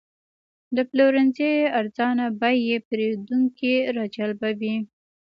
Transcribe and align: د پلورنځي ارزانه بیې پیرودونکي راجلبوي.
د 0.75 0.77
پلورنځي 0.89 1.53
ارزانه 1.79 2.25
بیې 2.41 2.75
پیرودونکي 2.87 3.73
راجلبوي. 3.97 4.75